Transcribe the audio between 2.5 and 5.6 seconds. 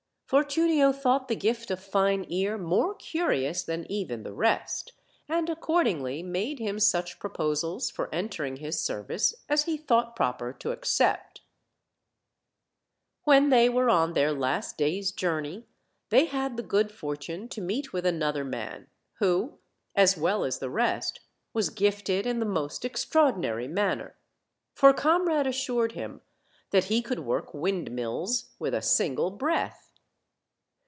more curious than even the rest, and